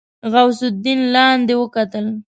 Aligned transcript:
غوث 0.31 0.59
الدين 0.71 0.99
لاندې 1.15 1.53
وکتل. 1.57 2.05